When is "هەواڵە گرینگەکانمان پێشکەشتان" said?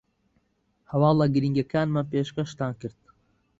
0.91-2.73